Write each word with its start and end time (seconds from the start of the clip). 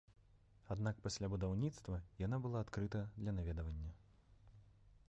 Аднак 0.75 0.95
пасля 1.05 1.29
будаўніцтва 1.33 1.99
яна 2.25 2.41
была 2.47 2.57
адкрыта 2.67 2.99
для 3.21 3.31
наведвання. 3.43 3.91